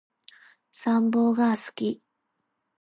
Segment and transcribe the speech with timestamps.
[0.71, 2.01] 散歩が好き